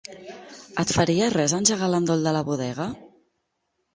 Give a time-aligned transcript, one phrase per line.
[0.83, 2.91] Et faria res engegar l'endoll de la bodega?